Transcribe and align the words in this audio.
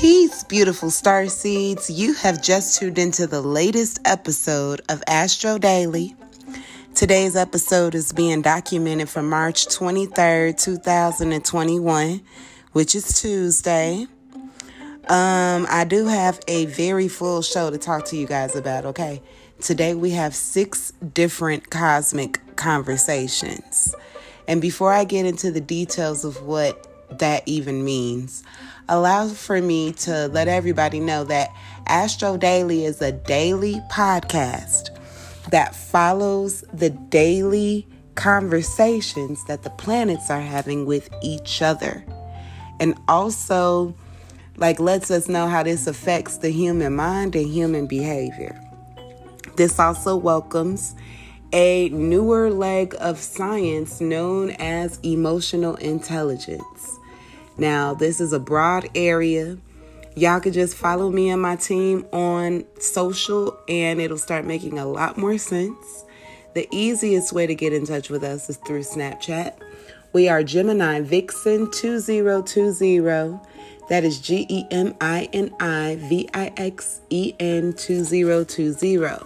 Peace, 0.00 0.44
beautiful 0.44 0.90
star 0.90 1.26
seeds. 1.26 1.88
You 1.88 2.12
have 2.12 2.42
just 2.42 2.78
tuned 2.78 2.98
into 2.98 3.26
the 3.26 3.40
latest 3.40 3.98
episode 4.04 4.82
of 4.90 5.02
Astro 5.06 5.56
Daily. 5.56 6.14
Today's 6.94 7.34
episode 7.34 7.94
is 7.94 8.12
being 8.12 8.42
documented 8.42 9.08
for 9.08 9.22
March 9.22 9.66
23rd, 9.68 10.62
2021, 10.62 12.20
which 12.72 12.94
is 12.94 13.22
Tuesday. 13.22 14.06
Um, 15.08 15.66
I 15.70 15.86
do 15.88 16.04
have 16.08 16.40
a 16.46 16.66
very 16.66 17.08
full 17.08 17.40
show 17.40 17.70
to 17.70 17.78
talk 17.78 18.04
to 18.06 18.18
you 18.18 18.26
guys 18.26 18.54
about, 18.54 18.84
okay? 18.84 19.22
Today 19.62 19.94
we 19.94 20.10
have 20.10 20.34
six 20.34 20.92
different 21.14 21.70
cosmic 21.70 22.38
conversations. 22.56 23.94
And 24.46 24.60
before 24.60 24.92
I 24.92 25.04
get 25.04 25.24
into 25.24 25.50
the 25.50 25.62
details 25.62 26.22
of 26.22 26.42
what 26.42 26.95
that 27.10 27.42
even 27.46 27.84
means, 27.84 28.42
allow 28.88 29.28
for 29.28 29.60
me 29.60 29.92
to 29.92 30.28
let 30.28 30.48
everybody 30.48 31.00
know 31.00 31.24
that 31.24 31.50
Astro 31.86 32.36
Daily 32.36 32.84
is 32.84 33.00
a 33.00 33.12
daily 33.12 33.80
podcast 33.90 34.90
that 35.50 35.74
follows 35.74 36.62
the 36.72 36.90
daily 36.90 37.86
conversations 38.16 39.44
that 39.44 39.62
the 39.62 39.70
planets 39.70 40.30
are 40.30 40.40
having 40.40 40.86
with 40.86 41.08
each 41.22 41.62
other. 41.62 42.04
And 42.80 42.98
also, 43.08 43.94
like, 44.56 44.80
lets 44.80 45.10
us 45.10 45.28
know 45.28 45.46
how 45.46 45.62
this 45.62 45.86
affects 45.86 46.38
the 46.38 46.50
human 46.50 46.96
mind 46.96 47.36
and 47.36 47.46
human 47.46 47.86
behavior. 47.86 48.60
This 49.56 49.78
also 49.78 50.16
welcomes 50.16 50.94
a 51.52 51.88
newer 51.90 52.50
leg 52.50 52.94
of 52.98 53.18
science 53.18 54.00
known 54.00 54.50
as 54.52 54.98
emotional 55.02 55.76
intelligence. 55.76 56.98
Now, 57.58 57.94
this 57.94 58.20
is 58.20 58.32
a 58.32 58.40
broad 58.40 58.88
area. 58.94 59.58
Y'all 60.14 60.40
could 60.40 60.52
just 60.52 60.76
follow 60.76 61.10
me 61.10 61.30
and 61.30 61.40
my 61.40 61.56
team 61.56 62.06
on 62.12 62.64
social, 62.78 63.58
and 63.68 64.00
it'll 64.00 64.18
start 64.18 64.44
making 64.44 64.78
a 64.78 64.86
lot 64.86 65.16
more 65.16 65.38
sense. 65.38 66.04
The 66.54 66.68
easiest 66.70 67.32
way 67.32 67.46
to 67.46 67.54
get 67.54 67.72
in 67.72 67.86
touch 67.86 68.08
with 68.08 68.24
us 68.24 68.48
is 68.48 68.56
through 68.56 68.80
Snapchat. 68.80 69.54
We 70.12 70.28
are 70.28 70.42
Gemini 70.42 71.00
Vixen 71.00 71.70
2020. 71.70 73.38
That 73.88 74.04
is 74.04 74.18
G 74.18 74.46
E 74.48 74.64
M 74.70 74.94
I 75.00 75.28
N 75.32 75.54
I 75.60 75.96
V 76.00 76.28
I 76.32 76.52
X 76.56 77.02
E 77.10 77.34
N 77.38 77.74
2020. 77.74 79.18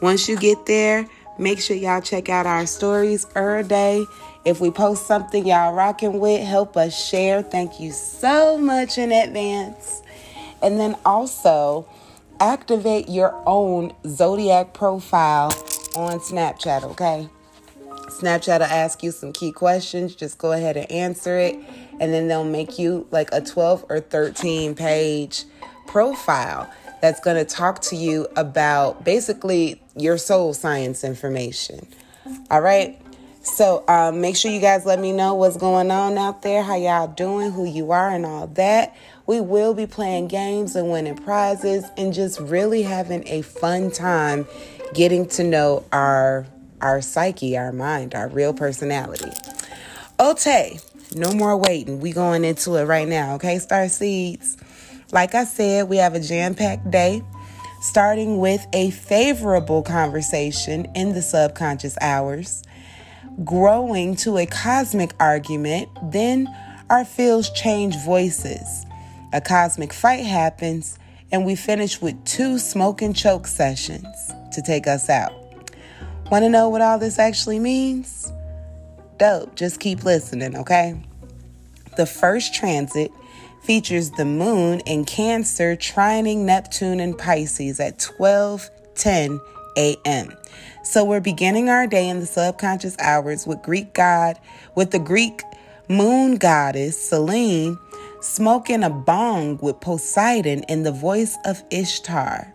Once 0.00 0.28
you 0.28 0.36
get 0.38 0.64
there, 0.66 1.06
make 1.38 1.60
sure 1.60 1.76
y'all 1.76 2.00
check 2.00 2.28
out 2.28 2.46
our 2.46 2.66
stories 2.66 3.26
every 3.34 3.64
day 3.64 4.04
if 4.44 4.60
we 4.60 4.70
post 4.70 5.06
something 5.06 5.46
y'all 5.46 5.72
rocking 5.72 6.20
with, 6.20 6.46
help 6.46 6.76
us 6.76 6.94
share. 6.94 7.42
Thank 7.42 7.80
you 7.80 7.92
so 7.92 8.58
much 8.58 8.98
in 8.98 9.10
advance. 9.10 10.02
And 10.62 10.78
then 10.78 10.96
also 11.04 11.88
activate 12.40 13.08
your 13.08 13.42
own 13.46 13.94
zodiac 14.06 14.74
profile 14.74 15.46
on 15.96 16.18
Snapchat, 16.18 16.84
okay? 16.84 17.28
Snapchat 18.10 18.58
will 18.58 18.66
ask 18.66 19.02
you 19.02 19.12
some 19.12 19.32
key 19.32 19.50
questions. 19.50 20.14
Just 20.14 20.36
go 20.36 20.52
ahead 20.52 20.76
and 20.76 20.90
answer 20.90 21.38
it. 21.38 21.58
And 21.98 22.12
then 22.12 22.28
they'll 22.28 22.44
make 22.44 22.78
you 22.78 23.06
like 23.10 23.30
a 23.32 23.40
12 23.40 23.86
or 23.88 24.00
13 24.00 24.74
page 24.74 25.44
profile 25.86 26.70
that's 27.04 27.20
going 27.20 27.36
to 27.36 27.44
talk 27.44 27.82
to 27.82 27.96
you 27.96 28.26
about 28.34 29.04
basically 29.04 29.78
your 29.94 30.16
soul 30.16 30.54
science 30.54 31.04
information. 31.04 31.86
All 32.50 32.62
right. 32.62 32.98
So 33.42 33.84
um, 33.88 34.22
make 34.22 34.36
sure 34.36 34.50
you 34.50 34.58
guys 34.58 34.86
let 34.86 34.98
me 34.98 35.12
know 35.12 35.34
what's 35.34 35.58
going 35.58 35.90
on 35.90 36.16
out 36.16 36.40
there, 36.40 36.62
how 36.62 36.76
y'all 36.76 37.08
doing, 37.08 37.52
who 37.52 37.66
you 37.66 37.90
are, 37.90 38.08
and 38.08 38.24
all 38.24 38.46
that. 38.46 38.96
We 39.26 39.38
will 39.42 39.74
be 39.74 39.86
playing 39.86 40.28
games 40.28 40.76
and 40.76 40.90
winning 40.90 41.18
prizes 41.18 41.84
and 41.98 42.14
just 42.14 42.40
really 42.40 42.84
having 42.84 43.28
a 43.28 43.42
fun 43.42 43.90
time 43.90 44.46
getting 44.94 45.28
to 45.28 45.44
know 45.44 45.84
our 45.92 46.46
our 46.80 47.02
psyche, 47.02 47.58
our 47.58 47.72
mind, 47.72 48.14
our 48.14 48.28
real 48.28 48.54
personality. 48.54 49.30
Okay, 50.18 50.78
no 51.14 51.34
more 51.34 51.54
waiting. 51.54 52.00
We 52.00 52.12
going 52.12 52.46
into 52.46 52.76
it 52.76 52.84
right 52.84 53.06
now, 53.06 53.34
okay, 53.34 53.58
Star 53.58 53.90
Seeds? 53.90 54.56
Like 55.14 55.36
I 55.36 55.44
said, 55.44 55.88
we 55.88 55.98
have 55.98 56.16
a 56.16 56.20
jam-packed 56.20 56.90
day 56.90 57.22
starting 57.80 58.38
with 58.38 58.66
a 58.72 58.90
favorable 58.90 59.80
conversation 59.80 60.86
in 60.96 61.12
the 61.12 61.22
subconscious 61.22 61.96
hours 62.00 62.64
growing 63.44 64.16
to 64.16 64.38
a 64.38 64.46
cosmic 64.46 65.12
argument, 65.20 65.88
then 66.10 66.48
our 66.90 67.04
fields 67.04 67.50
change 67.50 67.96
voices. 68.04 68.84
A 69.32 69.40
cosmic 69.40 69.92
fight 69.92 70.24
happens, 70.24 70.98
and 71.30 71.46
we 71.46 71.54
finish 71.54 72.02
with 72.02 72.24
two 72.24 72.58
smoke 72.58 73.00
and 73.00 73.14
choke 73.14 73.46
sessions 73.46 74.32
to 74.52 74.62
take 74.62 74.88
us 74.88 75.08
out. 75.08 75.32
Want 76.28 76.42
to 76.42 76.48
know 76.48 76.68
what 76.68 76.82
all 76.82 76.98
this 76.98 77.20
actually 77.20 77.60
means? 77.60 78.32
Dope. 79.18 79.54
Just 79.54 79.78
keep 79.78 80.02
listening, 80.02 80.56
okay? 80.56 81.00
The 81.96 82.06
first 82.06 82.52
transit 82.52 83.12
features 83.64 84.10
the 84.10 84.24
moon 84.24 84.80
in 84.80 85.04
Cancer 85.04 85.74
trining 85.74 86.44
Neptune 86.44 87.00
and 87.00 87.16
Pisces 87.16 87.80
at 87.80 87.98
12:10 87.98 89.40
a.m. 89.76 90.36
So 90.84 91.04
we're 91.04 91.20
beginning 91.20 91.70
our 91.70 91.86
day 91.86 92.08
in 92.08 92.20
the 92.20 92.26
subconscious 92.26 92.94
hours 92.98 93.46
with 93.46 93.62
Greek 93.62 93.94
god, 93.94 94.38
with 94.74 94.90
the 94.90 94.98
Greek 94.98 95.42
moon 95.88 96.36
goddess 96.36 97.08
Selene 97.08 97.78
smoking 98.20 98.84
a 98.84 98.90
bong 98.90 99.58
with 99.62 99.80
Poseidon 99.80 100.62
in 100.64 100.82
the 100.82 100.92
voice 100.92 101.36
of 101.44 101.62
Ishtar. 101.70 102.53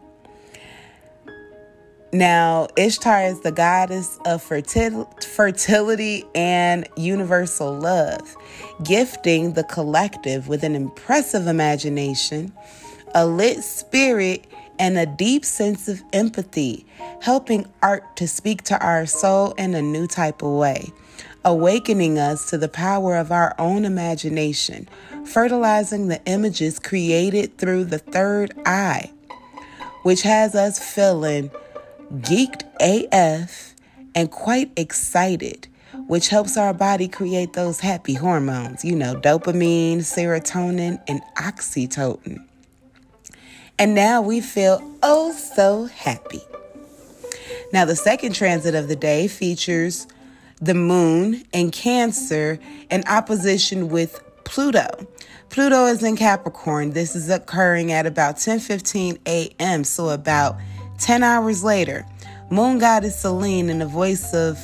Now, 2.11 2.67
Ishtar 2.75 3.25
is 3.25 3.41
the 3.41 3.51
goddess 3.51 4.17
of 4.25 4.43
fertil- 4.43 5.23
fertility 5.23 6.25
and 6.33 6.87
universal 6.97 7.71
love, 7.71 8.35
gifting 8.83 9.53
the 9.53 9.63
collective 9.63 10.47
with 10.47 10.63
an 10.63 10.75
impressive 10.75 11.45
imagination, 11.45 12.51
a 13.13 13.27
lit 13.27 13.63
spirit, 13.63 14.47
and 14.79 14.97
a 14.97 15.05
deep 15.05 15.45
sense 15.45 15.87
of 15.87 16.01
empathy, 16.11 16.83
helping 17.21 17.67
art 17.83 18.15
to 18.15 18.27
speak 18.27 18.63
to 18.63 18.83
our 18.83 19.05
soul 19.05 19.51
in 19.51 19.75
a 19.75 19.81
new 19.81 20.07
type 20.07 20.41
of 20.41 20.53
way, 20.53 20.91
awakening 21.45 22.17
us 22.17 22.49
to 22.49 22.57
the 22.57 22.69
power 22.69 23.17
of 23.17 23.31
our 23.31 23.53
own 23.59 23.85
imagination, 23.85 24.89
fertilizing 25.25 26.07
the 26.07 26.23
images 26.25 26.79
created 26.79 27.55
through 27.59 27.83
the 27.83 27.99
third 27.99 28.51
eye, 28.65 29.11
which 30.01 30.23
has 30.23 30.55
us 30.55 30.79
feeling 30.79 31.51
geeked 32.13 32.63
AF 32.79 33.75
and 34.15 34.31
quite 34.31 34.71
excited. 34.75 35.67
Which 36.07 36.29
helps 36.29 36.57
our 36.57 36.73
body 36.73 37.07
create 37.07 37.53
those 37.53 37.79
happy 37.79 38.13
hormones, 38.15 38.83
you 38.83 38.95
know, 38.95 39.15
dopamine, 39.15 39.97
serotonin, 39.97 40.99
and 41.07 41.21
oxytocin. 41.35 42.45
And 43.77 43.95
now 43.95 44.21
we 44.21 44.41
feel 44.41 44.81
oh 45.03 45.31
so 45.31 45.85
happy. 45.85 46.41
Now, 47.71 47.85
the 47.85 47.95
second 47.95 48.33
transit 48.33 48.73
of 48.75 48.87
the 48.87 48.95
day 48.95 49.27
features 49.27 50.07
the 50.59 50.73
moon 50.73 51.43
in 51.53 51.71
Cancer 51.71 52.59
in 52.89 53.03
opposition 53.07 53.89
with 53.89 54.21
Pluto. 54.43 54.87
Pluto 55.49 55.85
is 55.85 56.03
in 56.03 56.17
Capricorn. 56.17 56.91
This 56.91 57.15
is 57.15 57.29
occurring 57.29 57.91
at 57.91 58.05
about 58.05 58.35
10:15 58.37 59.19
a.m., 59.27 59.83
so 59.83 60.09
about 60.09 60.57
10 60.99 61.23
hours 61.23 61.63
later. 61.63 62.05
Moon 62.49 62.79
goddess 62.79 63.19
Selene 63.19 63.69
in 63.69 63.79
the 63.79 63.85
voice 63.85 64.33
of 64.33 64.57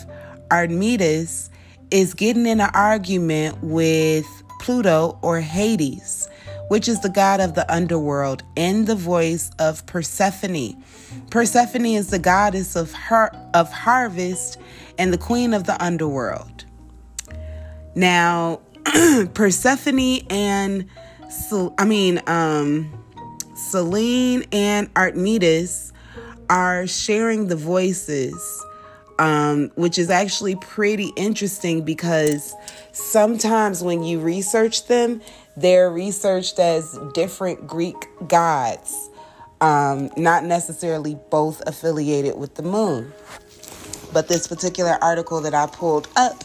Artemis 0.52 1.50
is 1.92 2.14
getting 2.14 2.46
in 2.46 2.60
an 2.60 2.72
argument 2.74 3.58
with 3.62 4.26
Pluto 4.60 5.20
or 5.22 5.40
Hades 5.40 6.28
which 6.68 6.88
is 6.88 7.00
the 7.02 7.10
god 7.10 7.40
of 7.40 7.54
the 7.54 7.72
underworld, 7.72 8.44
in 8.56 8.86
the 8.86 8.96
voice 8.96 9.52
of 9.60 9.86
Persephone. 9.86 10.84
Persephone 11.30 11.86
is 11.86 12.10
the 12.10 12.20
goddess 12.20 12.76
of 12.76 12.92
her 12.94 13.30
of 13.54 13.72
harvest 13.72 14.58
and 14.98 15.14
the 15.14 15.18
queen 15.18 15.54
of 15.54 15.66
the 15.66 15.82
underworld. 15.84 16.66
Now, 17.96 18.62
Persephone 19.34 20.20
and 20.30 20.86
I 21.78 21.86
mean 21.86 22.22
um 22.28 22.92
Selene 23.56 24.44
and 24.52 24.90
Artemis 24.96 25.94
are 26.50 26.88
sharing 26.88 27.48
the 27.48 27.56
voices 27.56 28.64
um, 29.20 29.72
which 29.76 29.98
is 29.98 30.10
actually 30.10 30.56
pretty 30.56 31.12
interesting 31.16 31.84
because 31.84 32.54
sometimes 32.92 33.82
when 33.82 34.04
you 34.04 34.20
research 34.20 34.88
them, 34.88 35.22
they're 35.56 35.90
researched 35.90 36.60
as 36.60 37.00
different 37.14 37.66
Greek 37.66 37.96
gods, 38.28 39.10
um, 39.62 40.10
not 40.18 40.44
necessarily 40.44 41.18
both 41.30 41.62
affiliated 41.66 42.38
with 42.38 42.56
the 42.56 42.64
moon. 42.64 43.14
But 44.12 44.28
this 44.28 44.48
particular 44.48 44.98
article 45.02 45.42
that 45.42 45.54
I 45.54 45.68
pulled 45.68 46.08
up, 46.16 46.44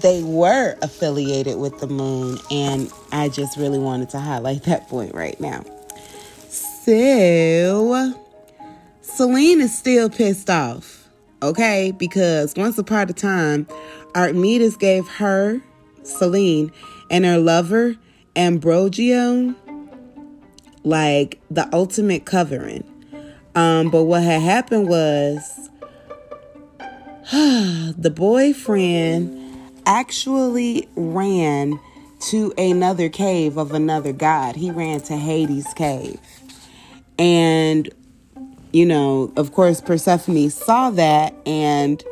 they 0.00 0.22
were 0.22 0.76
affiliated 0.82 1.58
with 1.58 1.78
the 1.80 1.86
moon, 1.86 2.38
and 2.50 2.90
I 3.10 3.28
just 3.28 3.56
really 3.56 3.78
wanted 3.78 4.10
to 4.10 4.18
highlight 4.18 4.62
that 4.64 4.88
point 4.88 5.14
right 5.14 5.38
now. 5.40 5.64
So, 6.48 8.21
Selene 9.02 9.60
is 9.60 9.76
still 9.76 10.08
pissed 10.08 10.48
off, 10.48 11.08
okay? 11.42 11.92
Because 11.98 12.54
once 12.56 12.78
upon 12.78 13.10
a 13.10 13.12
time, 13.12 13.66
Archimedes 14.14 14.76
gave 14.76 15.08
her, 15.08 15.60
Selene, 16.04 16.70
and 17.10 17.24
her 17.24 17.38
lover, 17.38 17.96
Ambrogio, 18.36 19.56
like 20.84 21.40
the 21.50 21.68
ultimate 21.72 22.24
covering. 22.24 22.84
Um, 23.56 23.90
but 23.90 24.04
what 24.04 24.22
had 24.22 24.40
happened 24.40 24.88
was 24.88 25.68
the 27.32 28.12
boyfriend 28.14 29.38
actually 29.84 30.88
ran 30.94 31.78
to 32.20 32.52
another 32.56 33.08
cave 33.08 33.56
of 33.56 33.72
another 33.72 34.12
god. 34.12 34.54
He 34.54 34.70
ran 34.70 35.00
to 35.02 35.16
Hades' 35.16 35.74
cave. 35.74 36.20
And, 37.18 37.90
you 38.72 38.86
know, 38.86 39.32
of 39.36 39.52
course, 39.52 39.80
Persephone 39.80 40.50
saw 40.50 40.90
that, 40.90 41.34
and 41.46 42.02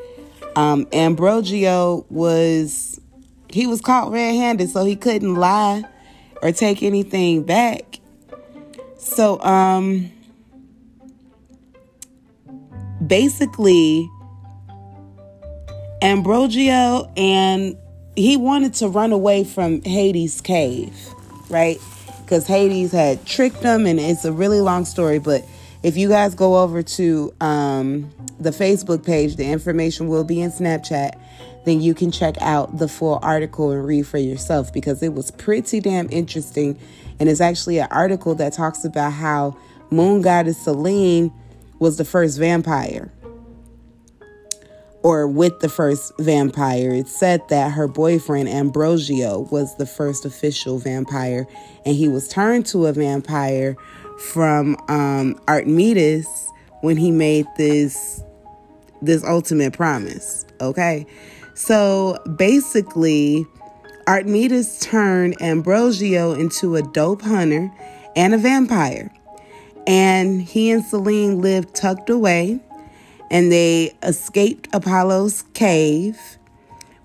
um, 0.56 0.86
Ambrogio 0.86 2.04
was, 2.10 3.00
he 3.48 3.66
was 3.66 3.80
caught 3.80 4.10
red 4.10 4.34
handed, 4.34 4.68
so 4.70 4.84
he 4.84 4.96
couldn't 4.96 5.34
lie 5.34 5.84
or 6.42 6.52
take 6.52 6.82
anything 6.82 7.42
back. 7.42 8.00
So, 8.98 9.40
um, 9.42 10.10
basically, 13.06 14.10
Ambrogio 16.02 17.10
and 17.16 17.76
he 18.16 18.36
wanted 18.36 18.74
to 18.74 18.88
run 18.88 19.12
away 19.12 19.44
from 19.44 19.82
Hades' 19.82 20.40
cave, 20.40 20.94
right? 21.48 21.78
Because 22.22 22.46
Hades 22.46 22.92
had 22.92 23.24
tricked 23.24 23.62
him, 23.62 23.86
and 23.86 23.98
it's 23.98 24.24
a 24.24 24.32
really 24.32 24.60
long 24.60 24.84
story. 24.84 25.18
But 25.18 25.44
if 25.82 25.96
you 25.96 26.08
guys 26.08 26.34
go 26.34 26.62
over 26.62 26.82
to 26.82 27.34
um, 27.40 28.10
the 28.38 28.50
Facebook 28.50 29.04
page, 29.04 29.36
the 29.36 29.46
information 29.46 30.08
will 30.08 30.24
be 30.24 30.40
in 30.40 30.50
Snapchat. 30.50 31.18
Then 31.64 31.80
you 31.80 31.94
can 31.94 32.10
check 32.10 32.36
out 32.40 32.78
the 32.78 32.88
full 32.88 33.18
article 33.22 33.70
and 33.70 33.84
read 33.84 34.06
for 34.06 34.18
yourself 34.18 34.72
because 34.72 35.02
it 35.02 35.14
was 35.14 35.30
pretty 35.30 35.80
damn 35.80 36.08
interesting. 36.10 36.78
And 37.18 37.28
it's 37.28 37.40
actually 37.40 37.78
an 37.78 37.88
article 37.90 38.34
that 38.36 38.52
talks 38.52 38.84
about 38.84 39.12
how 39.12 39.56
moon 39.90 40.22
goddess 40.22 40.62
Selene 40.62 41.32
was 41.78 41.96
the 41.96 42.04
first 42.04 42.38
vampire 42.38 43.12
or 45.02 45.26
with 45.26 45.60
the 45.60 45.68
first 45.68 46.12
vampire. 46.18 46.90
It 46.90 47.08
said 47.08 47.46
that 47.48 47.72
her 47.72 47.88
boyfriend 47.88 48.48
Ambrosio 48.48 49.40
was 49.50 49.76
the 49.76 49.86
first 49.86 50.24
official 50.24 50.78
vampire, 50.78 51.46
and 51.86 51.96
he 51.96 52.08
was 52.08 52.28
turned 52.28 52.66
to 52.66 52.86
a 52.86 52.92
vampire 52.92 53.76
from 54.20 54.76
um, 54.88 55.40
Archimedes 55.48 56.26
when 56.82 56.96
he 56.96 57.10
made 57.10 57.46
this 57.56 58.22
this 59.02 59.24
ultimate 59.24 59.72
promise. 59.72 60.44
Okay, 60.60 61.06
so 61.54 62.18
basically, 62.36 63.46
Archimedes 64.06 64.78
turned 64.80 65.38
Ambrogio 65.40 66.38
into 66.38 66.76
a 66.76 66.82
dope 66.82 67.22
hunter 67.22 67.72
and 68.14 68.34
a 68.34 68.38
vampire, 68.38 69.10
and 69.86 70.42
he 70.42 70.70
and 70.70 70.84
Selene 70.84 71.40
lived 71.40 71.74
tucked 71.74 72.10
away 72.10 72.60
and 73.30 73.50
they 73.50 73.92
escaped 74.02 74.68
Apollo's 74.72 75.42
cave, 75.54 76.18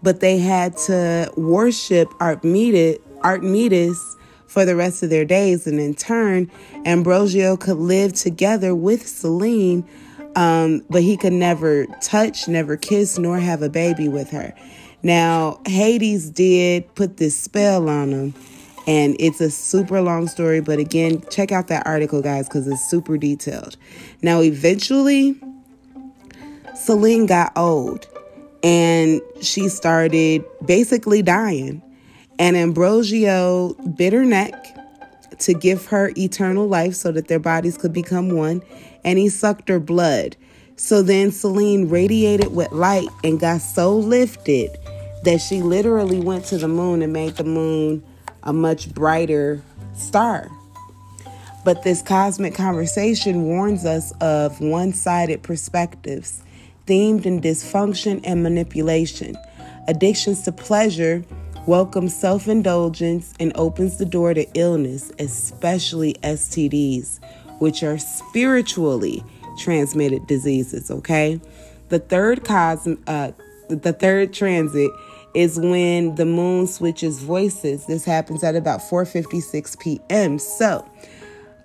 but 0.02 0.20
they 0.20 0.40
had 0.40 0.76
to 0.76 1.32
worship 1.38 2.12
Archimedes, 2.20 2.98
Archimedes 3.22 4.18
for 4.48 4.66
the 4.66 4.76
rest 4.76 5.04
of 5.04 5.10
their 5.10 5.26
days. 5.26 5.68
And 5.68 5.80
in 5.80 5.94
turn, 5.94 6.52
Ambrogio 6.86 7.60
could 7.60 7.78
live 7.78 8.14
together 8.14 8.76
with 8.76 9.08
Selene, 9.08 9.88
um, 10.36 10.84
but 10.90 11.02
he 11.02 11.18
could 11.18 11.34
never 11.34 11.86
touch, 12.02 12.48
never 12.48 12.78
kiss, 12.78 13.18
nor 13.18 13.40
have 13.40 13.62
a 13.62 13.70
baby 13.70 14.08
with 14.08 14.30
her. 14.32 14.54
Now, 15.04 15.60
Hades 15.68 16.30
did 16.30 16.94
put 16.96 17.18
this 17.18 17.38
spell 17.38 17.90
on 17.90 18.10
him, 18.10 18.34
and 18.88 19.16
it's 19.20 19.40
a 19.40 19.52
super 19.52 20.02
long 20.02 20.28
story. 20.28 20.62
But 20.62 20.80
again, 20.80 21.24
check 21.30 21.52
out 21.52 21.68
that 21.68 21.86
article, 21.86 22.22
guys, 22.22 22.48
because 22.48 22.68
it's 22.68 22.84
super 22.90 23.18
detailed. 23.18 23.78
Now, 24.22 24.42
eventually, 24.42 25.40
Selene 26.76 27.26
got 27.26 27.54
old 27.56 28.08
and 28.64 29.22
she 29.42 29.70
started 29.70 30.44
basically 30.66 31.22
dying. 31.22 31.82
And 32.38 32.56
Ambrogio 32.56 33.96
bit 33.96 34.14
her 34.14 34.26
neck 34.26 34.54
to 35.40 35.54
give 35.54 35.86
her 35.88 36.12
eternal 36.18 36.68
life 36.68 36.96
so 36.96 37.12
that 37.12 37.28
their 37.28 37.40
bodies 37.40 37.78
could 37.78 37.94
become 37.94 38.30
one, 38.36 38.62
and 39.04 39.18
he 39.18 39.30
sucked 39.30 39.70
her 39.70 39.80
blood. 39.80 40.36
So 40.78 41.02
then 41.02 41.32
Selene 41.32 41.88
radiated 41.88 42.54
with 42.54 42.72
light 42.72 43.08
and 43.24 43.40
got 43.40 43.62
so 43.62 43.96
lifted 43.96 44.70
that 45.24 45.40
she 45.40 45.62
literally 45.62 46.20
went 46.20 46.46
to 46.46 46.58
the 46.58 46.68
moon 46.68 47.02
and 47.02 47.14
made 47.14 47.36
the 47.38 47.44
moon 47.44 48.04
a 48.44 48.54
much 48.54 48.94
brighter 48.94 49.62
star. 49.94 50.50
But 51.64 51.84
this 51.84 52.02
cosmic 52.02 52.54
conversation 52.54 53.44
warns 53.44 53.86
us 53.86 54.12
of 54.22 54.60
one 54.62 54.94
sided 54.94 55.42
perspectives 55.42 56.44
themed 56.86 57.26
in 57.26 57.42
dysfunction 57.42 58.22
and 58.24 58.44
manipulation. 58.44 59.36
Addictions 59.88 60.44
to 60.44 60.52
pleasure 60.52 61.26
welcomes 61.68 62.16
self 62.16 62.48
indulgence 62.48 63.34
and 63.40 63.52
opens 63.56 63.98
the 63.98 64.06
door 64.06 64.34
to 64.34 64.46
illness, 64.54 65.12
especially 65.20 66.14
STDs, 66.16 67.20
which 67.60 67.84
are 67.84 67.98
spiritually 67.98 69.24
transmitted 69.58 70.26
diseases. 70.28 70.92
Okay, 70.92 71.40
the 71.90 72.00
third 72.00 72.44
cosm, 72.44 73.02
uh, 73.08 73.32
the 73.70 73.94
third 73.94 74.34
transit 74.34 74.92
is 75.34 75.60
when 75.60 76.16
the 76.16 76.26
moon 76.26 76.68
switches 76.68 77.22
voices. 77.22 77.86
This 77.86 78.06
happens 78.06 78.44
at 78.44 78.56
about 78.56 78.80
4:56 78.82 79.80
p.m. 79.80 80.40
So, 80.40 80.88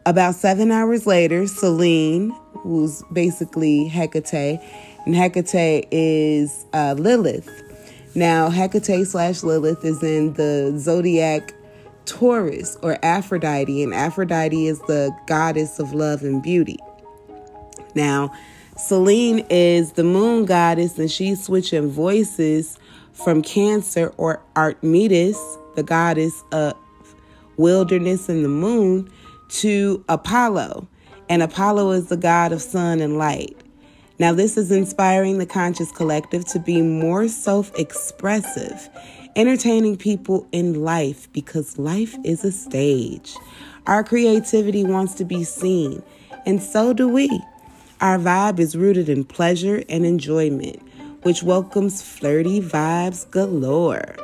about 0.06 0.34
seven 0.34 0.70
hours 0.70 1.06
later, 1.06 1.46
Selene, 1.46 2.30
who's 2.54 3.02
basically 3.12 3.86
Hecate, 3.88 4.60
and 5.06 5.14
Hecate 5.14 5.86
is 5.90 6.64
uh, 6.72 6.94
Lilith. 6.98 7.69
Now, 8.14 8.50
Hecate 8.50 9.06
slash 9.06 9.42
Lilith 9.42 9.84
is 9.84 10.02
in 10.02 10.32
the 10.34 10.74
zodiac 10.78 11.54
Taurus 12.06 12.76
or 12.82 12.98
Aphrodite, 13.04 13.82
and 13.82 13.94
Aphrodite 13.94 14.66
is 14.66 14.80
the 14.82 15.14
goddess 15.26 15.78
of 15.78 15.94
love 15.94 16.22
and 16.22 16.42
beauty. 16.42 16.78
Now, 17.94 18.32
Selene 18.76 19.46
is 19.50 19.92
the 19.92 20.04
moon 20.04 20.44
goddess, 20.46 20.98
and 20.98 21.10
she's 21.10 21.44
switching 21.44 21.90
voices 21.90 22.78
from 23.12 23.42
Cancer 23.42 24.12
or 24.16 24.42
Archimedes, 24.56 25.38
the 25.76 25.82
goddess 25.82 26.42
of 26.50 26.74
wilderness 27.58 28.28
and 28.28 28.44
the 28.44 28.48
moon, 28.48 29.10
to 29.50 30.04
Apollo. 30.08 30.88
And 31.28 31.42
Apollo 31.42 31.92
is 31.92 32.08
the 32.08 32.16
god 32.16 32.52
of 32.52 32.62
sun 32.62 33.00
and 33.00 33.18
light. 33.18 33.56
Now, 34.20 34.34
this 34.34 34.58
is 34.58 34.70
inspiring 34.70 35.38
the 35.38 35.46
conscious 35.46 35.90
collective 35.90 36.44
to 36.48 36.58
be 36.58 36.82
more 36.82 37.26
self 37.26 37.72
expressive, 37.78 38.90
entertaining 39.34 39.96
people 39.96 40.46
in 40.52 40.84
life 40.84 41.32
because 41.32 41.78
life 41.78 42.14
is 42.22 42.44
a 42.44 42.52
stage. 42.52 43.34
Our 43.86 44.04
creativity 44.04 44.84
wants 44.84 45.14
to 45.14 45.24
be 45.24 45.42
seen, 45.42 46.02
and 46.44 46.62
so 46.62 46.92
do 46.92 47.08
we. 47.08 47.30
Our 48.02 48.18
vibe 48.18 48.58
is 48.58 48.76
rooted 48.76 49.08
in 49.08 49.24
pleasure 49.24 49.82
and 49.88 50.04
enjoyment, 50.04 50.82
which 51.22 51.42
welcomes 51.42 52.02
flirty 52.02 52.60
vibes 52.60 53.24
galore. 53.30 54.16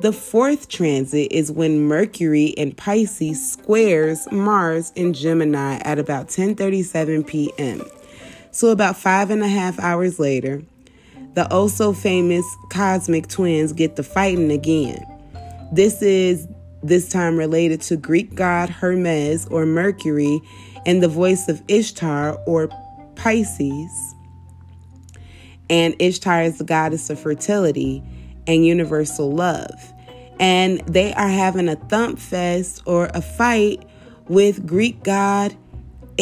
The 0.00 0.14
fourth 0.14 0.70
transit 0.70 1.30
is 1.30 1.52
when 1.52 1.80
Mercury 1.80 2.46
in 2.46 2.72
Pisces 2.72 3.52
squares 3.52 4.26
Mars 4.32 4.90
in 4.96 5.12
Gemini 5.12 5.80
at 5.84 5.98
about 5.98 6.28
10:37 6.28 7.26
p.m. 7.26 7.82
So, 8.52 8.68
about 8.68 8.96
five 8.98 9.30
and 9.30 9.42
a 9.42 9.48
half 9.48 9.80
hours 9.80 10.18
later, 10.18 10.62
the 11.34 11.50
also 11.50 11.94
famous 11.94 12.44
cosmic 12.70 13.26
twins 13.28 13.72
get 13.72 13.96
the 13.96 14.02
fighting 14.02 14.52
again. 14.52 15.02
This 15.72 16.02
is 16.02 16.46
this 16.82 17.08
time 17.08 17.38
related 17.38 17.80
to 17.82 17.96
Greek 17.96 18.34
god 18.34 18.68
Hermes 18.68 19.46
or 19.46 19.64
Mercury 19.64 20.40
and 20.84 21.02
the 21.02 21.08
voice 21.08 21.48
of 21.48 21.62
Ishtar 21.66 22.38
or 22.46 22.68
Pisces. 23.14 24.14
And 25.70 25.94
Ishtar 25.98 26.42
is 26.42 26.58
the 26.58 26.64
goddess 26.64 27.08
of 27.08 27.18
fertility 27.18 28.02
and 28.46 28.66
universal 28.66 29.32
love. 29.32 29.92
And 30.38 30.80
they 30.80 31.14
are 31.14 31.28
having 31.28 31.70
a 31.70 31.76
thump 31.76 32.18
fest 32.18 32.82
or 32.84 33.10
a 33.14 33.22
fight 33.22 33.82
with 34.28 34.66
Greek 34.66 35.02
god 35.04 35.56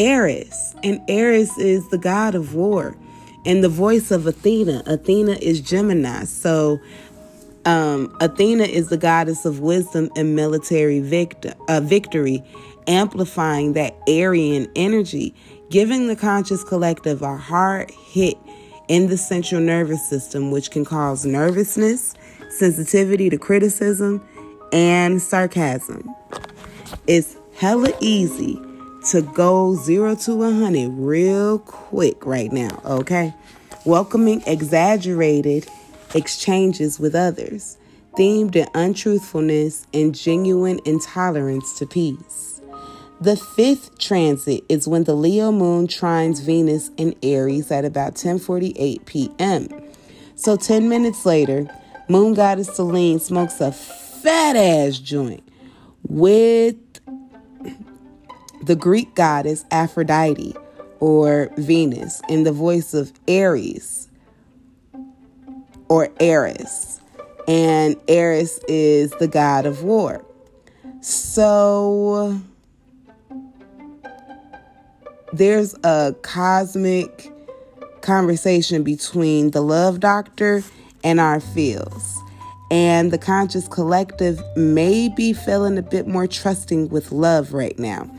Ares, 0.01 0.75
and 0.83 0.99
Ares 1.09 1.55
is 1.57 1.87
the 1.89 1.97
god 1.97 2.33
of 2.33 2.55
war 2.55 2.95
and 3.45 3.63
the 3.63 3.69
voice 3.69 4.09
of 4.11 4.25
Athena. 4.25 4.81
Athena 4.87 5.33
is 5.33 5.61
Gemini. 5.61 6.25
So 6.25 6.79
Um, 7.63 8.17
Athena 8.19 8.63
is 8.63 8.87
the 8.87 8.97
goddess 8.97 9.45
of 9.45 9.59
wisdom 9.59 10.09
and 10.15 10.35
military 10.35 10.99
victor, 10.99 11.53
uh, 11.67 11.79
victory, 11.79 12.43
amplifying 12.87 13.73
that 13.73 13.95
Aryan 14.09 14.67
energy, 14.75 15.35
giving 15.69 16.07
the 16.07 16.15
conscious 16.15 16.63
collective 16.63 17.21
a 17.21 17.37
hard 17.37 17.91
hit 17.91 18.35
in 18.87 19.09
the 19.09 19.17
central 19.17 19.61
nervous 19.61 20.09
system, 20.09 20.49
which 20.49 20.71
can 20.71 20.83
cause 20.83 21.23
nervousness, 21.23 22.15
sensitivity 22.49 23.29
to 23.29 23.37
criticism, 23.37 24.19
and 24.73 25.21
sarcasm. 25.21 26.09
It's 27.05 27.37
hella 27.53 27.93
easy 27.99 28.59
to 29.05 29.21
go 29.21 29.75
zero 29.75 30.15
to 30.15 30.35
100 30.35 30.89
real 30.89 31.59
quick 31.59 32.25
right 32.25 32.51
now, 32.51 32.81
okay? 32.85 33.33
Welcoming 33.85 34.43
exaggerated 34.45 35.67
exchanges 36.13 36.99
with 36.99 37.15
others, 37.15 37.77
themed 38.17 38.55
in 38.55 38.67
untruthfulness 38.75 39.87
and 39.93 40.13
genuine 40.13 40.79
intolerance 40.85 41.77
to 41.79 41.87
peace. 41.87 42.61
The 43.21 43.35
fifth 43.35 43.97
transit 43.99 44.63
is 44.67 44.87
when 44.87 45.03
the 45.03 45.13
Leo 45.15 45.51
moon 45.51 45.87
trines 45.87 46.43
Venus 46.43 46.89
in 46.97 47.15
Aries 47.21 47.71
at 47.71 47.85
about 47.85 48.15
10:48 48.15 49.05
p.m. 49.05 49.67
So 50.35 50.55
10 50.55 50.89
minutes 50.89 51.23
later, 51.25 51.67
moon 52.07 52.33
goddess 52.33 52.75
Selene 52.75 53.19
smokes 53.19 53.61
a 53.61 53.71
fat 53.71 54.55
ass 54.55 54.97
joint 54.97 55.43
with 56.07 56.90
the 58.63 58.75
Greek 58.75 59.15
goddess 59.15 59.65
Aphrodite 59.71 60.55
or 60.99 61.51
Venus 61.57 62.21
in 62.29 62.43
the 62.43 62.51
voice 62.51 62.93
of 62.93 63.11
Ares 63.27 64.07
or 65.89 66.09
Eris. 66.19 67.01
And 67.47 67.95
Eris 68.07 68.59
is 68.67 69.11
the 69.19 69.27
god 69.27 69.65
of 69.65 69.83
war. 69.83 70.23
So 71.01 72.39
there's 75.33 75.75
a 75.83 76.15
cosmic 76.21 77.33
conversation 78.01 78.83
between 78.83 79.51
the 79.51 79.61
love 79.61 79.99
doctor 79.99 80.63
and 81.03 81.19
our 81.19 81.39
feels. 81.39 82.17
And 82.69 83.11
the 83.11 83.17
conscious 83.17 83.67
collective 83.67 84.41
may 84.55 85.09
be 85.09 85.33
feeling 85.33 85.77
a 85.77 85.81
bit 85.81 86.07
more 86.07 86.27
trusting 86.27 86.89
with 86.89 87.11
love 87.11 87.53
right 87.53 87.77
now 87.77 88.09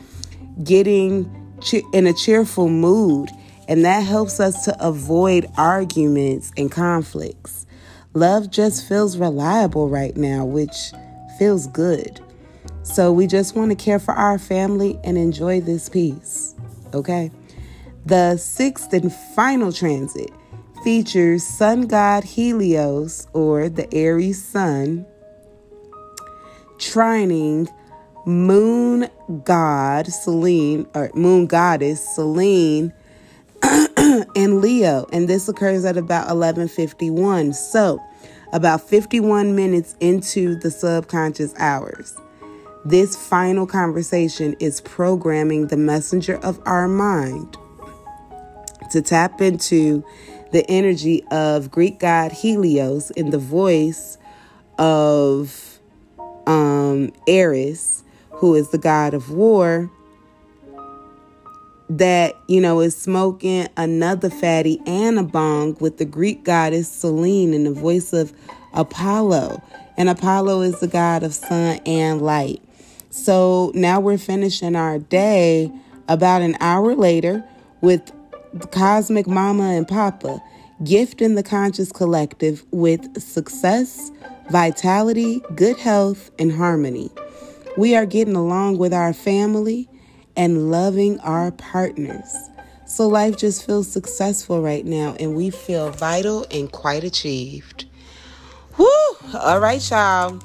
getting 0.63 1.29
in 1.93 2.07
a 2.07 2.13
cheerful 2.13 2.69
mood, 2.69 3.29
and 3.67 3.85
that 3.85 4.01
helps 4.01 4.39
us 4.39 4.65
to 4.65 4.85
avoid 4.85 5.47
arguments 5.57 6.51
and 6.57 6.71
conflicts. 6.71 7.65
Love 8.13 8.51
just 8.51 8.87
feels 8.87 9.17
reliable 9.17 9.89
right 9.89 10.15
now, 10.15 10.45
which 10.45 10.91
feels 11.39 11.67
good. 11.67 12.19
So 12.83 13.11
we 13.11 13.27
just 13.27 13.55
want 13.55 13.71
to 13.71 13.75
care 13.75 13.99
for 13.99 14.13
our 14.13 14.37
family 14.37 14.99
and 15.03 15.17
enjoy 15.17 15.61
this 15.61 15.89
peace. 15.89 16.53
Okay? 16.93 17.31
The 18.05 18.37
sixth 18.37 18.93
and 18.93 19.11
final 19.35 19.71
transit 19.71 20.29
features 20.83 21.43
sun 21.43 21.87
god 21.87 22.25
Helios, 22.25 23.27
or 23.33 23.69
the 23.69 23.91
Aries 23.93 24.43
sun, 24.43 25.05
trining 26.77 27.69
moon 28.25 29.07
god 29.43 30.07
Selene, 30.07 30.87
or 30.93 31.11
moon 31.13 31.47
goddess 31.47 32.15
Selene 32.15 32.93
and 34.35 34.61
Leo, 34.61 35.07
and 35.11 35.27
this 35.27 35.47
occurs 35.47 35.85
at 35.85 35.97
about 35.97 36.27
11:51. 36.29 37.53
So, 37.53 37.99
about 38.51 38.81
51 38.81 39.55
minutes 39.55 39.95
into 39.99 40.55
the 40.55 40.69
subconscious 40.69 41.53
hours. 41.57 42.15
This 42.85 43.15
final 43.15 43.65
conversation 43.65 44.55
is 44.59 44.81
programming 44.81 45.67
the 45.67 45.77
messenger 45.77 46.35
of 46.43 46.61
our 46.65 46.87
mind 46.87 47.57
to 48.91 49.01
tap 49.01 49.41
into 49.41 50.03
the 50.51 50.69
energy 50.69 51.23
of 51.31 51.71
Greek 51.71 51.99
god 51.99 52.31
Helios 52.31 53.09
in 53.11 53.29
the 53.31 53.37
voice 53.37 54.17
of 54.77 55.79
um, 56.45 57.11
Eris 57.27 58.02
who 58.33 58.55
is 58.55 58.69
the 58.69 58.77
god 58.77 59.13
of 59.13 59.31
war, 59.31 59.89
that, 61.89 62.35
you 62.47 62.59
know, 62.59 62.79
is 62.79 62.95
smoking 62.95 63.67
another 63.77 64.29
fatty 64.29 64.79
and 64.85 65.19
a 65.19 65.23
bong 65.23 65.77
with 65.79 65.97
the 65.97 66.05
Greek 66.05 66.43
goddess 66.43 66.91
Selene 66.91 67.53
in 67.53 67.63
the 67.65 67.71
voice 67.71 68.13
of 68.13 68.33
Apollo. 68.73 69.61
And 69.97 70.09
Apollo 70.09 70.61
is 70.61 70.79
the 70.79 70.87
god 70.87 71.23
of 71.23 71.33
sun 71.33 71.79
and 71.85 72.21
light. 72.21 72.61
So 73.11 73.71
now 73.75 73.99
we're 73.99 74.17
finishing 74.17 74.75
our 74.75 74.97
day 74.97 75.71
about 76.07 76.41
an 76.41 76.57
hour 76.59 76.95
later 76.95 77.43
with 77.81 78.11
Cosmic 78.71 79.27
Mama 79.27 79.71
and 79.71 79.87
Papa 79.87 80.41
gifting 80.83 81.35
the 81.35 81.43
conscious 81.43 81.91
collective 81.91 82.65
with 82.71 83.21
success, 83.21 84.11
vitality, 84.49 85.41
good 85.55 85.77
health, 85.77 86.31
and 86.39 86.51
harmony. 86.51 87.09
We 87.75 87.95
are 87.95 88.05
getting 88.05 88.35
along 88.35 88.77
with 88.77 88.93
our 88.93 89.13
family 89.13 89.89
and 90.35 90.69
loving 90.69 91.19
our 91.21 91.51
partners. 91.51 92.31
So 92.85 93.07
life 93.07 93.37
just 93.37 93.65
feels 93.65 93.91
successful 93.91 94.61
right 94.61 94.85
now, 94.85 95.15
and 95.19 95.35
we 95.35 95.49
feel 95.49 95.89
vital 95.89 96.45
and 96.51 96.71
quite 96.71 97.03
achieved. 97.03 97.85
Woo! 98.77 98.85
All 99.33 99.59
right, 99.59 99.89
y'all. 99.89 100.39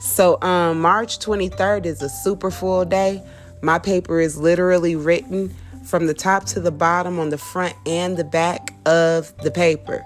So 0.00 0.42
um 0.42 0.80
March 0.80 1.20
23rd 1.20 1.86
is 1.86 2.02
a 2.02 2.08
super 2.08 2.50
full 2.50 2.84
day. 2.84 3.22
My 3.62 3.78
paper 3.78 4.18
is 4.18 4.36
literally 4.36 4.96
written 4.96 5.54
from 5.84 6.08
the 6.08 6.14
top 6.14 6.44
to 6.46 6.60
the 6.60 6.72
bottom 6.72 7.20
on 7.20 7.28
the 7.28 7.38
front 7.38 7.74
and 7.86 8.16
the 8.16 8.24
back 8.24 8.74
of 8.86 9.36
the 9.38 9.52
paper. 9.52 10.04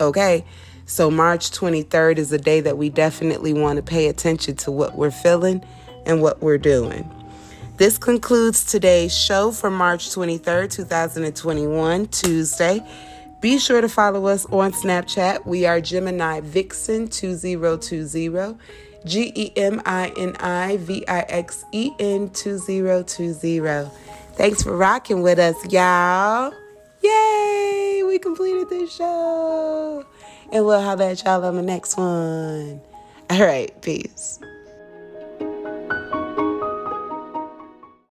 Okay? 0.00 0.44
So, 0.88 1.10
March 1.10 1.50
23rd 1.50 2.18
is 2.18 2.30
a 2.30 2.38
day 2.38 2.60
that 2.60 2.78
we 2.78 2.90
definitely 2.90 3.52
want 3.52 3.76
to 3.76 3.82
pay 3.82 4.06
attention 4.06 4.54
to 4.56 4.70
what 4.70 4.96
we're 4.96 5.10
feeling 5.10 5.64
and 6.06 6.22
what 6.22 6.40
we're 6.40 6.58
doing. 6.58 7.10
This 7.76 7.98
concludes 7.98 8.64
today's 8.64 9.12
show 9.12 9.50
for 9.50 9.68
March 9.68 10.08
23rd, 10.10 10.70
2021, 10.70 12.06
Tuesday. 12.06 12.80
Be 13.40 13.58
sure 13.58 13.80
to 13.80 13.88
follow 13.88 14.26
us 14.26 14.46
on 14.46 14.72
Snapchat. 14.72 15.44
We 15.44 15.66
are 15.66 15.80
Gemini 15.80 16.38
Vixen 16.40 17.08
2020, 17.08 18.56
G 19.04 19.32
E 19.34 19.52
M 19.56 19.82
I 19.84 20.12
N 20.16 20.36
I 20.36 20.76
V 20.76 21.04
I 21.08 21.20
X 21.28 21.64
E 21.72 21.90
N 21.98 22.30
2020. 22.30 23.90
Thanks 24.34 24.62
for 24.62 24.76
rocking 24.76 25.22
with 25.22 25.40
us, 25.40 25.56
y'all. 25.72 26.52
Yay! 27.02 28.04
We 28.06 28.20
completed 28.20 28.68
this 28.68 28.94
show. 28.94 30.06
And 30.52 30.64
we'll 30.64 30.80
have 30.80 31.00
at 31.00 31.24
y'all 31.24 31.44
on 31.44 31.56
the 31.56 31.62
next 31.62 31.96
one. 31.96 32.80
All 33.30 33.40
right, 33.40 33.70
peace. 33.82 34.38